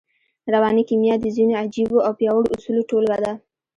[0.53, 3.33] رواني کيميا د ځينو عجييو او پياوړو اصولو ټولګه ده.